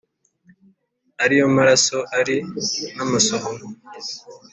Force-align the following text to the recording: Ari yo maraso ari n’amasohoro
Ari 1.23 1.35
yo 1.41 1.47
maraso 1.55 1.97
ari 2.19 2.35
n’amasohoro 2.95 3.63